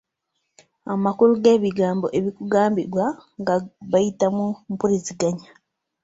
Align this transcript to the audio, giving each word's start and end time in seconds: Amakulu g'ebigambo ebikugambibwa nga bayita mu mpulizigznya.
Amakulu 0.93 1.33
g'ebigambo 1.43 2.07
ebikugambibwa 2.17 3.05
nga 3.41 3.55
bayita 3.91 4.27
mu 4.35 4.45
mpulizigznya. 4.73 5.51